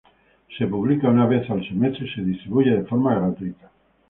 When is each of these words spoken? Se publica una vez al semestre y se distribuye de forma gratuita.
Se 0.57 0.65
publica 0.65 1.09
una 1.09 1.27
vez 1.27 1.47
al 1.51 1.63
semestre 1.63 2.07
y 2.07 2.15
se 2.15 2.21
distribuye 2.23 2.71
de 2.75 2.85
forma 2.85 3.13
gratuita. 3.13 3.69